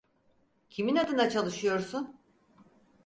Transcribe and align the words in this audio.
Kimin 0.69 0.95
adına 0.95 1.29
çalışıyorsun? 1.29 2.21